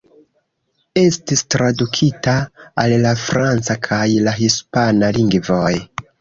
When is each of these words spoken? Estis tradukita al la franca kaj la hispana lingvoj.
Estis 1.01 1.43
tradukita 1.55 2.33
al 2.85 2.95
la 3.03 3.11
franca 3.25 3.77
kaj 3.89 4.01
la 4.29 4.35
hispana 4.41 5.13
lingvoj. 5.21 5.71